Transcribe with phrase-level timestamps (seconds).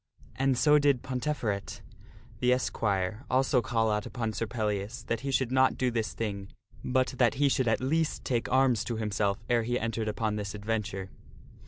[0.35, 1.81] And so did Ponteferet,
[2.39, 6.47] the esquire, also call out upon Sir Pellias, that he should not do this thing,
[6.83, 10.55] but that he should at least take arms to himself ere he entered upon this
[10.55, 11.11] adventure.